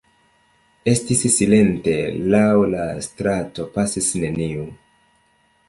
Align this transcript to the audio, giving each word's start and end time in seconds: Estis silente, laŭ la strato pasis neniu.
Estis 0.93 1.21
silente, 1.35 1.93
laŭ 2.35 2.47
la 2.73 2.87
strato 3.09 3.69
pasis 3.79 4.11
neniu. 4.25 4.69